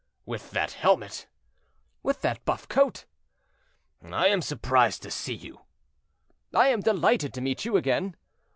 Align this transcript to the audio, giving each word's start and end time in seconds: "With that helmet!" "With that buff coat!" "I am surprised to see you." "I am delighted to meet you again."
"With 0.25 0.49
that 0.49 0.71
helmet!" 0.71 1.27
"With 2.01 2.21
that 2.21 2.43
buff 2.43 2.67
coat!" 2.67 3.05
"I 4.01 4.29
am 4.29 4.41
surprised 4.41 5.03
to 5.03 5.11
see 5.11 5.35
you." 5.35 5.61
"I 6.55 6.69
am 6.69 6.81
delighted 6.81 7.35
to 7.35 7.41
meet 7.41 7.65
you 7.65 7.77
again." 7.77 8.15